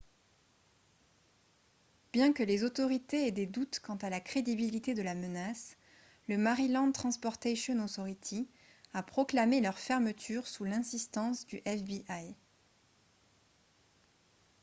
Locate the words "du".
11.45-11.61